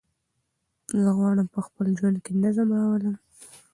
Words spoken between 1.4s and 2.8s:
په خپل ژوند کې نظم